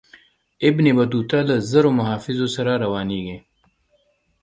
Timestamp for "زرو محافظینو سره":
1.69-2.71